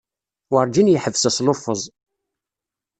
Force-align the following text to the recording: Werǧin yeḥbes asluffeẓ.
Werǧin 0.51 0.91
yeḥbes 0.93 1.23
asluffeẓ. 1.29 1.81